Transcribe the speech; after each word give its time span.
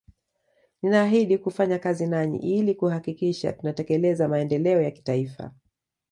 Ninaahidhi 0.83 1.37
kufanya 1.37 1.79
kazi 1.79 2.07
nanyi 2.07 2.37
ili 2.39 2.75
kuhakikisha 2.75 3.53
tunatekeleza 3.53 4.27
maendeleo 4.27 4.81
ya 4.81 4.91
kitaifa 4.91 5.51